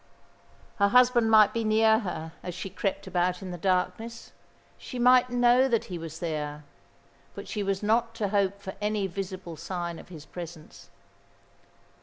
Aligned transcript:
Her 0.79 0.87
husband 0.87 1.29
might 1.29 1.53
be 1.53 1.63
near 1.63 1.99
her 1.99 2.31
as 2.41 2.55
she 2.55 2.71
crept 2.71 3.05
about 3.05 3.43
in 3.43 3.51
the 3.51 3.57
darkness. 3.59 4.31
She 4.79 4.97
might 4.97 5.29
know 5.29 5.67
that 5.67 5.83
he 5.85 5.99
was 5.99 6.17
there; 6.17 6.63
but 7.35 7.47
she 7.47 7.61
was 7.61 7.83
not 7.83 8.15
to 8.15 8.29
hope 8.29 8.59
for 8.59 8.73
any 8.81 9.05
visible 9.05 9.55
sign 9.55 9.99
of 9.99 10.09
his 10.09 10.25
presence. 10.25 10.89